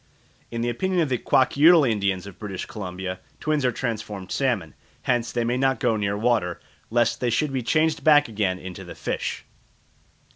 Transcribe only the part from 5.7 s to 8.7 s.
go near water, lest they should be changed back again